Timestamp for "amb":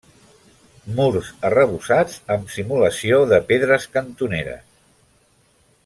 2.37-2.49